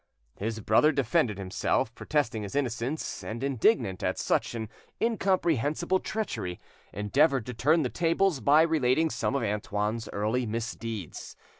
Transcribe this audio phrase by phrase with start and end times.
[0.39, 4.55] His brother defended himself, protesting his innocence, and, indignant at such
[4.99, 6.59] incomprehensible treachery,
[6.91, 11.35] endeavoured to turn the tables by relating some of Antoine's early misdeeds.